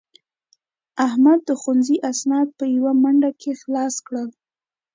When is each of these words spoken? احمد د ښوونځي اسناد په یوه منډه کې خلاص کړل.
احمد 1.07 1.39
د 1.45 1.49
ښوونځي 1.61 1.97
اسناد 2.11 2.47
په 2.57 2.65
یوه 2.75 2.91
منډه 3.03 3.31
کې 3.41 3.51
خلاص 3.61 3.95
کړل. 4.07 4.27